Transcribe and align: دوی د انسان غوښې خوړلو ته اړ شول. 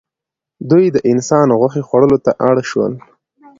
دوی 0.69 0.85
د 0.89 0.97
انسان 1.11 1.47
غوښې 1.59 1.81
خوړلو 1.87 2.17
ته 2.25 2.31
اړ 2.49 2.55
شول. 2.69 2.93